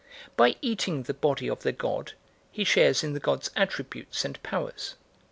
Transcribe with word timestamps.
By 0.35 0.55
eating 0.63 1.03
the 1.03 1.13
body 1.13 1.47
of 1.47 1.61
the 1.61 1.71
god 1.71 2.13
he 2.51 2.63
shares 2.63 3.03
in 3.03 3.13
the 3.13 3.19
god's 3.19 3.51
attributes 3.55 4.25
and 4.25 4.41
powers. 4.41 4.95